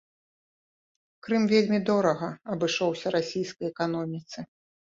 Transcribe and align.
Крым 1.27 1.43
вельмі 1.51 1.79
дорага 1.91 2.31
абышоўся 2.57 3.15
расійскай 3.17 3.73
эканоміцы. 3.75 4.39